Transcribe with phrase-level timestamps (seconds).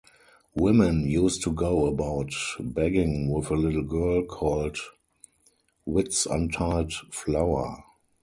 [0.55, 4.79] Women used to go about begging with a little girl called
[5.85, 7.83] Whitsuntide Flower.